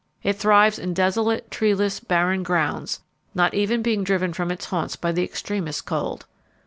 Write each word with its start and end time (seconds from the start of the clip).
It 0.23 0.33
thrives 0.35 0.79
in 0.79 0.95
desolate, 0.95 1.51
treeless, 1.51 1.99
barren 1.99 2.41
grounds, 2.41 3.01
not 3.35 3.53
even 3.53 3.83
being 3.83 4.03
driven 4.03 4.33
from 4.33 4.49
its 4.49 4.65
haunts 4.65 4.95
by 4.95 5.11
the 5.11 5.23
extremest 5.23 5.85
cold. 5.85 6.25